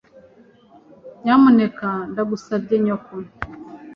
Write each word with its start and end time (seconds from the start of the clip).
Nyamuneka 1.23 1.89
ndagusabye 2.11 2.75
nyoko. 2.85 3.13